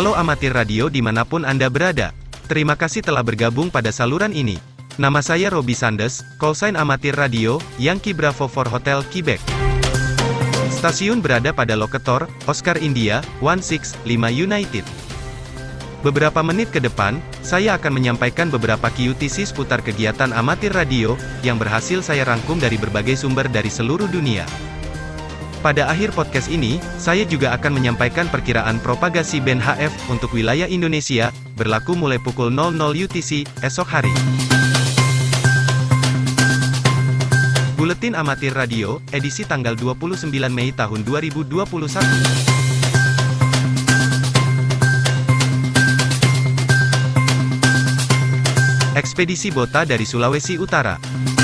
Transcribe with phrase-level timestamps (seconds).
[0.00, 2.16] Halo amatir radio di mana pun Anda berada.
[2.48, 4.56] Terima kasih telah bergabung pada saluran ini.
[4.96, 9.36] Nama saya Robi Sandes, callsign amatir radio, Yankee Bravo for Hotel Quebec.
[10.72, 14.00] Stasiun berada pada lokator, Oscar India, 165
[14.32, 14.88] United.
[16.00, 21.12] Beberapa menit ke depan, saya akan menyampaikan beberapa QTC seputar kegiatan amatir radio,
[21.44, 24.48] yang berhasil saya rangkum dari berbagai sumber dari seluruh dunia.
[25.60, 31.28] Pada akhir podcast ini, saya juga akan menyampaikan perkiraan propagasi band HF untuk wilayah Indonesia,
[31.52, 34.08] berlaku mulai pukul 00 UTC, esok hari.
[37.76, 41.60] Buletin Amatir Radio, edisi tanggal 29 Mei tahun 2021.
[48.96, 51.39] Ekspedisi Bota dari Sulawesi Utara.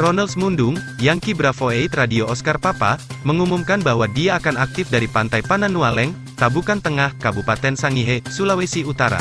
[0.00, 5.44] Ronald Mundung, Yankee Bravo 8 Radio Oscar Papa, mengumumkan bahwa dia akan aktif dari Pantai
[5.44, 9.20] Pananualeng, Tabukan Tengah, Kabupaten Sangihe, Sulawesi Utara.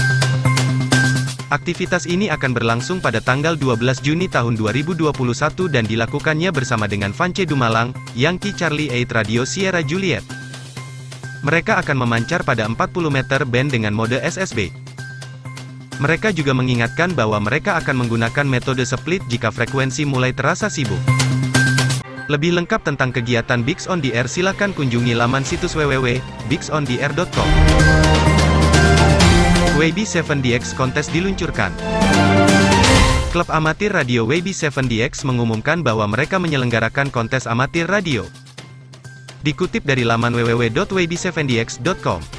[1.51, 5.11] Aktivitas ini akan berlangsung pada tanggal 12 Juni tahun 2021
[5.67, 10.23] dan dilakukannya bersama dengan Vance Dumalang, Yankee Charlie 8 Radio Sierra Juliet.
[11.43, 14.88] Mereka akan memancar pada 40 meter band dengan mode SSB.
[15.99, 20.95] Mereka juga mengingatkan bahwa mereka akan menggunakan metode split jika frekuensi mulai terasa sibuk.
[22.31, 27.49] Lebih lengkap tentang kegiatan Bigs on the Air silakan kunjungi laman situs www.bigsontheair.com.
[29.75, 31.75] WB7DX kontes diluncurkan.
[33.35, 38.23] Klub amatir radio WB7DX mengumumkan bahwa mereka menyelenggarakan kontes amatir radio.
[39.43, 42.38] Dikutip dari laman www.wb7dx.com.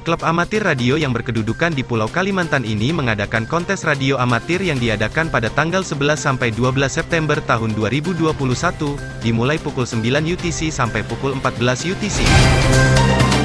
[0.00, 5.28] Klub amatir radio yang berkedudukan di Pulau Kalimantan ini mengadakan kontes radio amatir yang diadakan
[5.28, 8.32] pada tanggal 11 sampai 12 September tahun 2021,
[9.20, 12.24] dimulai pukul 9 UTC sampai pukul 14 UTC.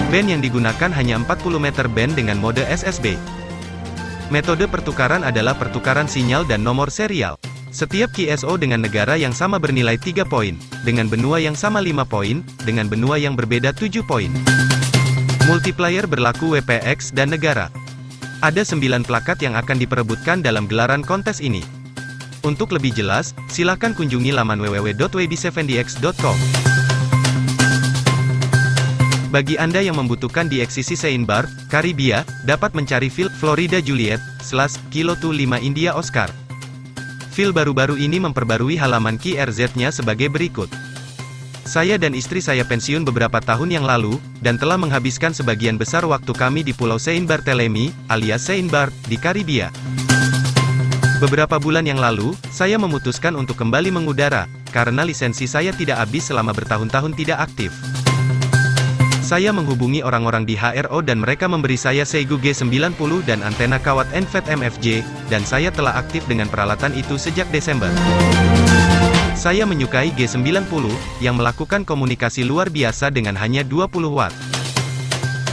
[0.07, 3.19] Band yang digunakan hanya 40 meter band dengan mode SSB.
[4.31, 7.35] Metode pertukaran adalah pertukaran sinyal dan nomor serial.
[7.75, 10.55] Setiap QSO dengan negara yang sama bernilai 3 poin,
[10.87, 14.31] dengan benua yang sama 5 poin, dengan benua yang berbeda 7 poin.
[15.45, 17.69] Multiplayer berlaku WPX dan negara.
[18.41, 21.61] Ada 9 plakat yang akan diperebutkan dalam gelaran kontes ini.
[22.41, 26.37] Untuk lebih jelas, silakan kunjungi laman www.wb7dx.com.
[29.29, 30.97] Bagi Anda yang membutuhkan di eksisi
[31.29, 36.33] Bar, Karibia, dapat mencari fil Florida Juliet, slash, Kilo 5 India Oscar.
[37.37, 40.73] Fil baru-baru ini memperbarui halaman QRZ-nya sebagai berikut.
[41.65, 46.29] Saya dan istri saya pensiun beberapa tahun yang lalu, dan telah menghabiskan sebagian besar waktu
[46.29, 49.73] kami di Pulau Saint Barthélemy, alias Saint Bart, di Karibia.
[51.17, 56.53] Beberapa bulan yang lalu, saya memutuskan untuk kembali mengudara, karena lisensi saya tidak habis selama
[56.53, 57.73] bertahun-tahun tidak aktif.
[59.25, 64.53] Saya menghubungi orang-orang di HRO dan mereka memberi saya Seigu G90 dan antena kawat NVET
[64.53, 65.01] MFJ,
[65.33, 67.89] dan saya telah aktif dengan peralatan itu sejak Desember.
[69.35, 70.87] Saya menyukai G90,
[71.19, 74.31] yang melakukan komunikasi luar biasa dengan hanya 20 watt.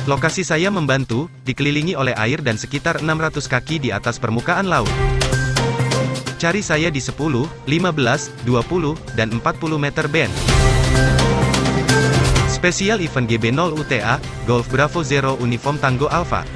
[0.06, 4.90] Lokasi saya membantu, dikelilingi oleh air dan sekitar 600 kaki di atas permukaan laut.
[6.38, 7.18] Cari saya di 10,
[7.66, 10.32] 15, 20, dan 40 meter band.
[12.46, 16.46] Spesial event GB0 UTA, Golf Bravo Zero Uniform Tango Alpha.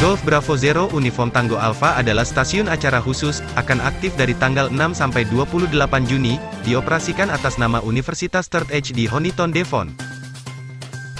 [0.00, 4.96] Golf Bravo Zero Uniform Tango Alpha adalah stasiun acara khusus, akan aktif dari tanggal 6
[4.96, 5.76] sampai 28
[6.08, 9.92] Juni, dioperasikan atas nama Universitas Third Edge di Honiton Devon.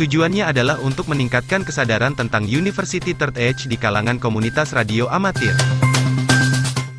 [0.00, 5.52] Tujuannya adalah untuk meningkatkan kesadaran tentang University Third Edge di kalangan komunitas radio amatir.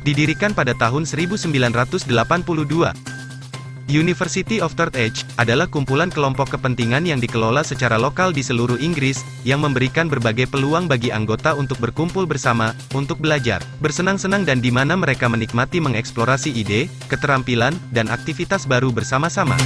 [0.06, 2.06] Didirikan pada tahun 1982,
[3.90, 9.26] University of Third Age adalah kumpulan kelompok kepentingan yang dikelola secara lokal di seluruh Inggris,
[9.42, 14.94] yang memberikan berbagai peluang bagi anggota untuk berkumpul bersama, untuk belajar, bersenang-senang dan di mana
[14.94, 19.58] mereka menikmati mengeksplorasi ide, keterampilan, dan aktivitas baru bersama-sama.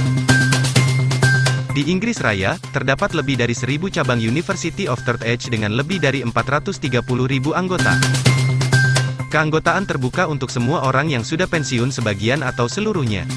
[1.77, 6.25] Di Inggris Raya, terdapat lebih dari seribu cabang University of Third Age dengan lebih dari
[6.25, 7.93] 430.000 anggota.
[9.29, 13.29] Keanggotaan terbuka untuk semua orang yang sudah pensiun sebagian atau seluruhnya.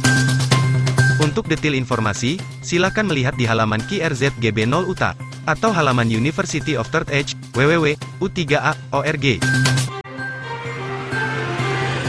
[1.20, 5.12] Untuk detail informasi, silakan melihat di halaman QRZGB0 UTA,
[5.44, 9.26] atau halaman University of Third Age, www.u3a.org.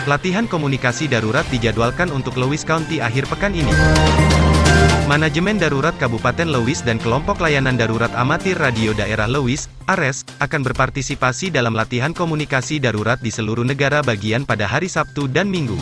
[0.10, 3.69] Latihan komunikasi darurat dijadwalkan untuk Lewis County akhir pekan ini.
[5.06, 11.52] Manajemen Darurat Kabupaten Lewis dan kelompok layanan darurat amatir radio daerah Lewis, ARES, akan berpartisipasi
[11.52, 15.75] dalam latihan komunikasi darurat di seluruh negara bagian pada hari Sabtu dan Minggu.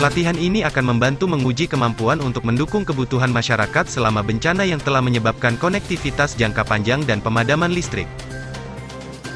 [0.00, 5.60] Latihan ini akan membantu menguji kemampuan untuk mendukung kebutuhan masyarakat selama bencana yang telah menyebabkan
[5.60, 8.08] konektivitas jangka panjang dan pemadaman listrik.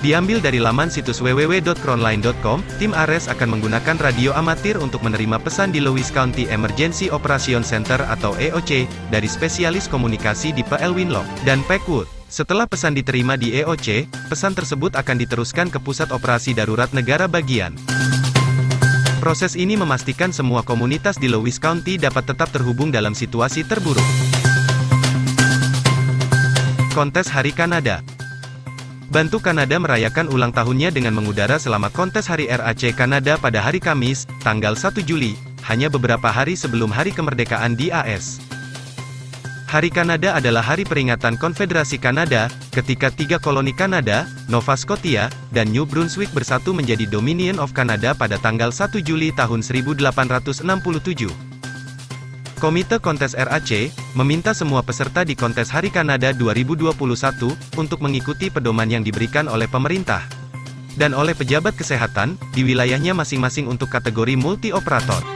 [0.00, 5.84] Diambil dari laman situs www.crownline.com, tim ARES akan menggunakan radio amatir untuk menerima pesan di
[5.84, 12.08] Lewis County Emergency Operation Center atau EOC, dari spesialis komunikasi di PL Winlock dan Packwood.
[12.32, 17.76] Setelah pesan diterima di EOC, pesan tersebut akan diteruskan ke Pusat Operasi Darurat Negara Bagian.
[19.24, 24.04] Proses ini memastikan semua komunitas di Lewis County dapat tetap terhubung dalam situasi terburuk.
[26.92, 28.04] Kontes Hari Kanada
[29.08, 34.28] Bantu Kanada merayakan ulang tahunnya dengan mengudara selama kontes Hari RAC Kanada pada hari Kamis,
[34.44, 38.44] tanggal 1 Juli, hanya beberapa hari sebelum Hari Kemerdekaan di AS.
[39.74, 45.82] Hari Kanada adalah hari peringatan Konfederasi Kanada, ketika tiga koloni Kanada, Nova Scotia, dan New
[45.82, 50.62] Brunswick bersatu menjadi Dominion of Canada pada tanggal 1 Juli tahun 1867.
[52.62, 56.94] Komite Kontes RAC, meminta semua peserta di Kontes Hari Kanada 2021,
[57.74, 60.22] untuk mengikuti pedoman yang diberikan oleh pemerintah
[60.94, 65.34] dan oleh pejabat kesehatan, di wilayahnya masing-masing untuk kategori multi-operator.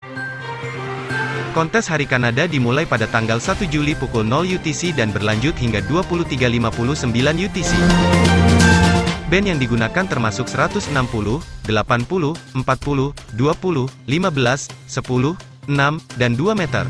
[1.56, 7.09] Kontes Hari Kanada dimulai pada tanggal 1 Juli pukul 0 UTC dan berlanjut hingga 23.59
[7.49, 7.73] UTC.
[9.29, 11.73] Band yang digunakan termasuk 160, 80, 40,
[12.56, 12.65] 20, 15,
[14.09, 15.37] 10,
[15.69, 16.85] 6, dan 2 meter.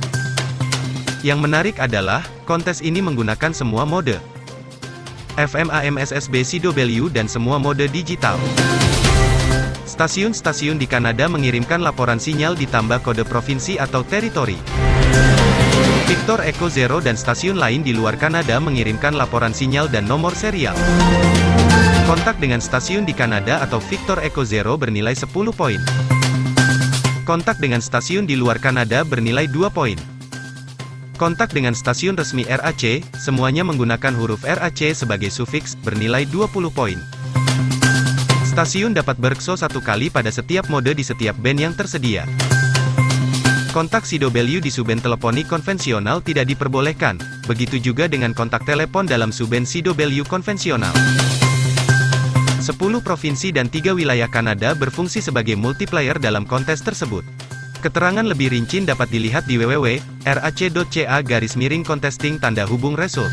[1.27, 4.19] Yang menarik adalah, kontes ini menggunakan semua mode
[5.39, 8.35] FM AM SSB CW dan semua mode digital.
[9.99, 14.55] Stasiun-stasiun di Kanada mengirimkan laporan sinyal ditambah kode provinsi atau teritori.
[16.07, 20.79] Victor Echo Zero dan stasiun lain di luar Kanada mengirimkan laporan sinyal dan nomor serial.
[22.07, 25.83] Kontak dengan stasiun di Kanada atau Victor Echo Zero bernilai 10 poin.
[27.27, 29.99] Kontak dengan stasiun di luar Kanada bernilai 2 poin.
[31.19, 37.18] Kontak dengan stasiun resmi RAC, semuanya menggunakan huruf RAC sebagai sufiks, bernilai 20 poin.
[38.59, 42.27] Stasiun dapat berkso satu kali pada setiap mode di setiap band yang tersedia.
[43.71, 49.63] Kontak CW di suben teleponi konvensional tidak diperbolehkan, begitu juga dengan kontak telepon dalam suben
[49.63, 50.91] CW konvensional.
[50.91, 57.23] 10 provinsi dan 3 wilayah Kanada berfungsi sebagai multiplayer dalam kontes tersebut.
[57.79, 63.31] Keterangan lebih rinci dapat dilihat di www.rac.ca garis miring contesting tanda hubung result.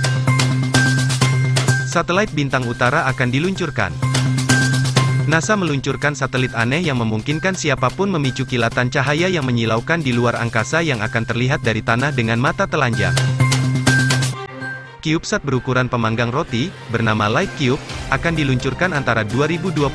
[1.89, 4.14] Satelit bintang utara akan diluncurkan.
[5.25, 10.37] NASA meluncurkan satelit aneh yang memungkinkan siapa pun memicu kilatan cahaya yang menyilaukan di luar
[10.37, 13.17] angkasa yang akan terlihat dari tanah dengan mata telanjang.
[15.01, 17.81] CubeSat berukuran pemanggang roti, bernama Light Cube,
[18.13, 19.89] akan diluncurkan antara 2022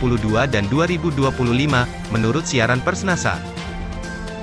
[0.51, 1.23] dan 2025,
[2.11, 3.39] menurut siaran pers NASA.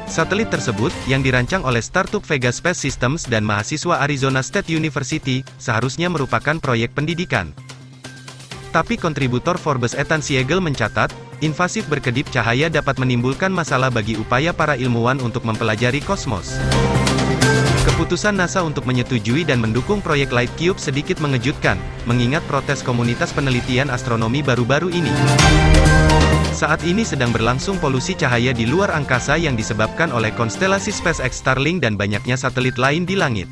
[0.07, 6.07] Satelit tersebut, yang dirancang oleh startup Vega Space Systems dan mahasiswa Arizona State University, seharusnya
[6.07, 7.51] merupakan proyek pendidikan.
[8.75, 11.09] Tapi kontributor Forbes Ethan Siegel mencatat,
[11.39, 16.59] invasif berkedip cahaya dapat menimbulkan masalah bagi upaya para ilmuwan untuk mempelajari kosmos.
[17.87, 23.89] Keputusan NASA untuk menyetujui dan mendukung proyek Light Cube sedikit mengejutkan, mengingat protes komunitas penelitian
[23.89, 25.09] astronomi baru-baru ini.
[26.57, 31.85] Saat ini sedang berlangsung polusi cahaya di luar angkasa yang disebabkan oleh konstelasi SpaceX Starlink
[31.85, 33.45] dan banyaknya satelit lain di langit.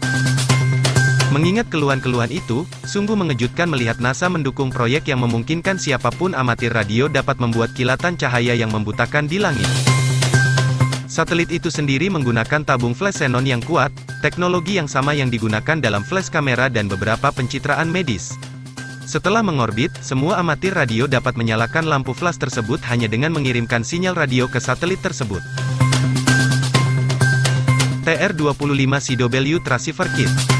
[1.33, 7.09] Mengingat keluhan-keluhan itu, sungguh mengejutkan melihat NASA mendukung proyek yang memungkinkan siapa pun amatir radio
[7.09, 9.65] dapat membuat kilatan cahaya yang membutakan di langit.
[11.09, 13.89] Satelit itu sendiri menggunakan tabung flash xenon yang kuat,
[14.21, 18.37] teknologi yang sama yang digunakan dalam flash kamera dan beberapa pencitraan medis.
[19.05, 24.49] Setelah mengorbit, semua amatir radio dapat menyalakan lampu flash tersebut hanya dengan mengirimkan sinyal radio
[24.49, 25.41] ke satelit tersebut.
[28.05, 30.54] TR-25 CW Transceiver Kit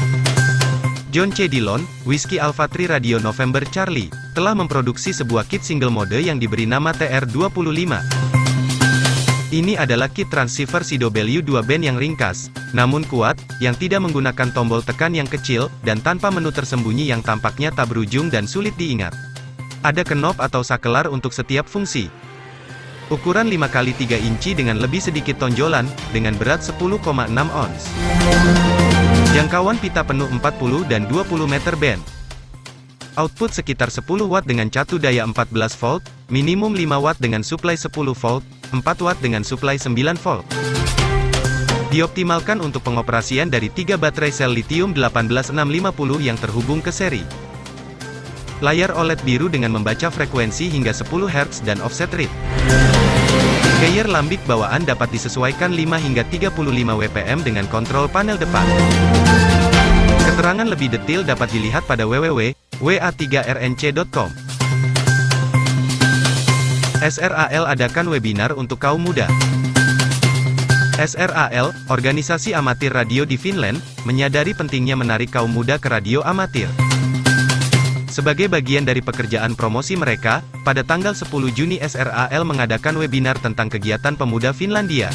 [1.16, 1.48] John C.
[1.48, 6.68] Dillon, Whiskey Alpha 3 Radio November Charlie, telah memproduksi sebuah kit single mode yang diberi
[6.68, 7.88] nama TR-25.
[9.48, 15.16] Ini adalah kit transceiver CW2 band yang ringkas, namun kuat, yang tidak menggunakan tombol tekan
[15.16, 19.16] yang kecil, dan tanpa menu tersembunyi yang tampaknya tak berujung dan sulit diingat.
[19.88, 22.12] Ada knob atau sakelar untuk setiap fungsi.
[23.08, 27.08] Ukuran 5x3 inci dengan lebih sedikit tonjolan, dengan berat 10,6
[27.56, 27.82] ons.
[29.36, 32.00] Jangkauan pita penuh 40 dan 20 meter band.
[33.20, 36.00] Output sekitar 10 watt dengan catu daya 14 volt,
[36.32, 38.40] minimum 5 watt dengan suplai 10 volt,
[38.72, 39.92] 4 watt dengan suplai 9
[40.24, 40.48] volt.
[41.92, 45.52] Dioptimalkan untuk pengoperasian dari 3 baterai sel lithium 18650
[46.24, 47.20] yang terhubung ke seri.
[48.64, 52.32] Layar OLED biru dengan membaca frekuensi hingga 10 Hz dan offset rate.
[53.76, 56.48] Gaya lambik bawaan dapat disesuaikan 5 hingga 35
[56.96, 58.64] WPM dengan kontrol panel depan.
[60.24, 64.30] Keterangan lebih detail dapat dilihat pada www.wa3rnc.com.
[67.04, 69.28] SRAL adakan webinar untuk kaum muda.
[70.96, 73.76] SRAL, organisasi amatir radio di Finland,
[74.08, 76.72] menyadari pentingnya menarik kaum muda ke radio amatir.
[78.16, 84.16] Sebagai bagian dari pekerjaan promosi mereka, pada tanggal 10 Juni SRAL mengadakan webinar tentang kegiatan
[84.16, 85.12] pemuda Finlandia.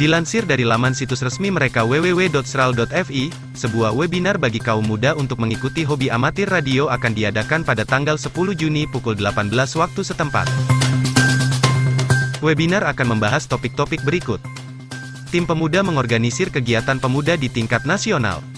[0.00, 3.28] Dilansir dari laman situs resmi mereka www.sral.fi,
[3.60, 8.32] sebuah webinar bagi kaum muda untuk mengikuti hobi amatir radio akan diadakan pada tanggal 10
[8.56, 10.48] Juni pukul 18 waktu setempat.
[12.40, 14.40] Webinar akan membahas topik-topik berikut.
[15.28, 18.53] Tim pemuda mengorganisir kegiatan pemuda di tingkat nasional.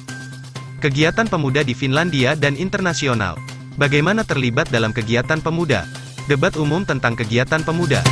[0.87, 3.35] Kegiatan pemuda di Finlandia dan internasional.
[3.75, 5.83] Bagaimana terlibat dalam kegiatan pemuda?
[6.31, 8.07] Debat umum tentang kegiatan pemuda.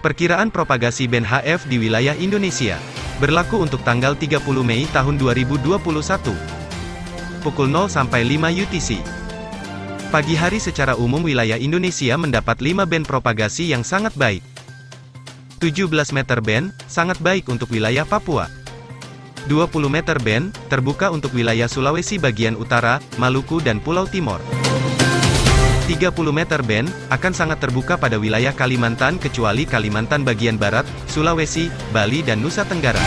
[0.00, 2.80] Perkiraan propagasi band HF di wilayah Indonesia.
[3.20, 6.00] Berlaku untuk tanggal 30 Mei tahun 2021.
[7.44, 9.04] Pukul 0 sampai 5 UTC.
[10.08, 14.40] Pagi hari secara umum wilayah Indonesia mendapat 5 band propagasi yang sangat baik.
[15.60, 18.61] 17 meter band, sangat baik untuk wilayah Papua.
[19.50, 24.38] 20 meter band, terbuka untuk wilayah Sulawesi bagian utara, Maluku dan Pulau Timor.
[25.90, 32.22] 30 meter band, akan sangat terbuka pada wilayah Kalimantan kecuali Kalimantan bagian barat, Sulawesi, Bali
[32.22, 33.02] dan Nusa Tenggara.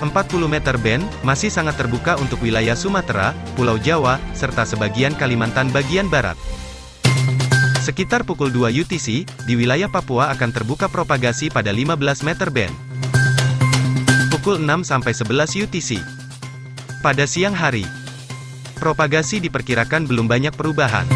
[0.00, 0.08] 40
[0.48, 6.38] meter band, masih sangat terbuka untuk wilayah Sumatera, Pulau Jawa, serta sebagian Kalimantan bagian barat.
[7.84, 12.87] Sekitar pukul 2 UTC, di wilayah Papua akan terbuka propagasi pada 15 meter band
[14.38, 15.98] pukul 6-11 UTC.
[17.02, 17.82] Pada siang hari,
[18.78, 21.10] propagasi diperkirakan belum banyak perubahan.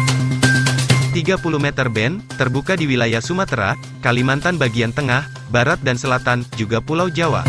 [1.15, 5.23] 30 meter band, terbuka di wilayah Sumatera, Kalimantan bagian tengah,
[5.55, 7.47] barat dan selatan, juga Pulau Jawa.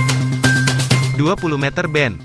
[1.19, 2.23] 20 meter band,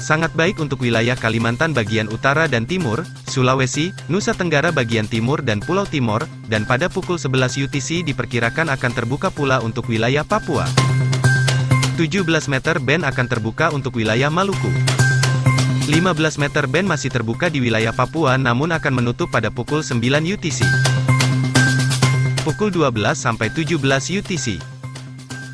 [0.00, 5.60] sangat baik untuk wilayah Kalimantan bagian utara dan timur, Sulawesi, Nusa Tenggara bagian timur dan
[5.60, 10.87] Pulau Timor, dan pada pukul 11 UTC diperkirakan akan terbuka pula untuk wilayah Papua.
[11.98, 14.70] 17 meter band akan terbuka untuk wilayah Maluku.
[15.90, 20.62] 15 meter band masih terbuka di wilayah Papua namun akan menutup pada pukul 9 UTC.
[22.46, 23.82] Pukul 12 sampai 17
[24.14, 24.62] UTC.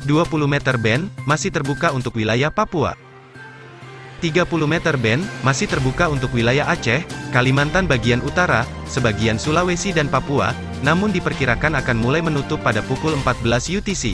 [0.05, 2.93] 20 meter band masih terbuka untuk wilayah Papua.
[4.21, 7.01] 30 meter band masih terbuka untuk wilayah Aceh,
[7.33, 10.53] Kalimantan bagian utara, sebagian Sulawesi dan Papua,
[10.85, 14.13] namun diperkirakan akan mulai menutup pada pukul 14 UTC.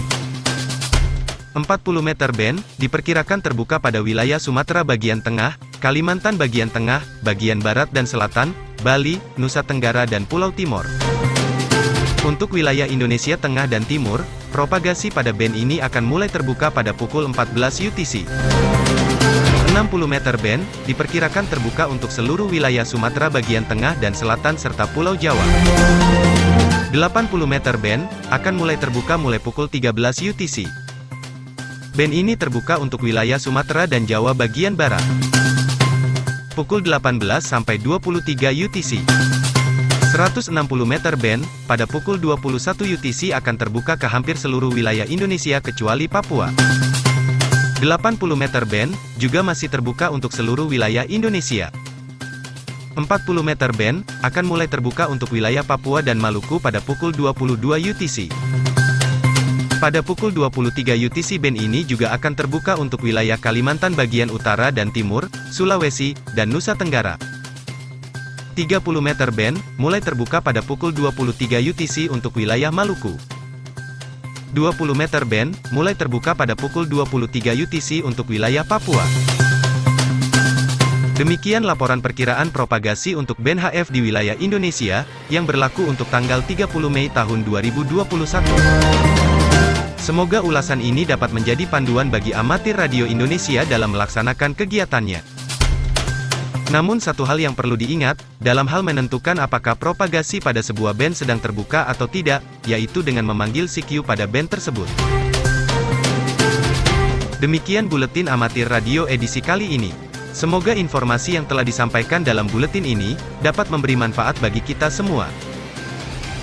[1.52, 7.90] 40 meter band, diperkirakan terbuka pada wilayah Sumatera bagian tengah, Kalimantan bagian tengah, bagian barat
[7.90, 8.54] dan selatan,
[8.86, 10.86] Bali, Nusa Tenggara dan Pulau Timor.
[12.22, 14.22] Untuk wilayah Indonesia Tengah dan Timur,
[14.54, 18.30] propagasi pada band ini akan mulai terbuka pada pukul 14 UTC.
[19.74, 25.18] 60 meter band, diperkirakan terbuka untuk seluruh wilayah Sumatera bagian tengah dan selatan serta Pulau
[25.18, 25.42] Jawa.
[26.94, 27.00] 80
[27.50, 29.90] meter band, akan mulai terbuka mulai pukul 13
[30.30, 30.81] UTC.
[31.92, 35.04] Band ini terbuka untuk wilayah Sumatera dan Jawa bagian barat.
[36.56, 39.04] Pukul 18 sampai 23 UTC.
[40.16, 40.56] 160
[40.88, 46.48] meter band, pada pukul 21 UTC akan terbuka ke hampir seluruh wilayah Indonesia kecuali Papua.
[47.84, 51.76] 80 meter band, juga masih terbuka untuk seluruh wilayah Indonesia.
[52.96, 53.04] 40
[53.44, 58.32] meter band, akan mulai terbuka untuk wilayah Papua dan Maluku pada pukul 22 UTC.
[59.82, 64.94] Pada pukul 23 UTC band ini juga akan terbuka untuk wilayah Kalimantan bagian utara dan
[64.94, 67.18] timur, Sulawesi, dan Nusa Tenggara.
[68.54, 73.18] 30 meter band, mulai terbuka pada pukul 23 UTC untuk wilayah Maluku.
[74.54, 79.02] 20 meter band, mulai terbuka pada pukul 23 UTC untuk wilayah Papua.
[81.18, 86.70] Demikian laporan perkiraan propagasi untuk band HF di wilayah Indonesia, yang berlaku untuk tanggal 30
[86.86, 89.11] Mei tahun 2021.
[90.02, 95.22] Semoga ulasan ini dapat menjadi panduan bagi amatir radio Indonesia dalam melaksanakan kegiatannya.
[96.74, 101.38] Namun satu hal yang perlu diingat, dalam hal menentukan apakah propagasi pada sebuah band sedang
[101.38, 104.90] terbuka atau tidak, yaitu dengan memanggil CQ pada band tersebut.
[107.38, 109.94] Demikian buletin amatir radio edisi kali ini.
[110.34, 113.14] Semoga informasi yang telah disampaikan dalam buletin ini,
[113.46, 115.30] dapat memberi manfaat bagi kita semua.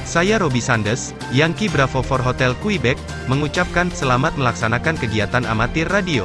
[0.09, 2.97] Saya Robi Sandes, Yankee Bravo for Hotel Quebec,
[3.29, 6.25] mengucapkan selamat melaksanakan kegiatan amatir radio.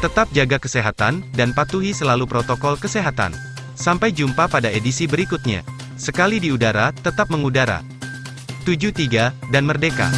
[0.00, 3.36] Tetap jaga kesehatan, dan patuhi selalu protokol kesehatan.
[3.76, 5.60] Sampai jumpa pada edisi berikutnya.
[6.00, 7.84] Sekali di udara, tetap mengudara.
[8.64, 10.08] 73, dan merdeka.